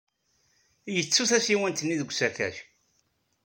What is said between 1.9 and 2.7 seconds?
deg usakac.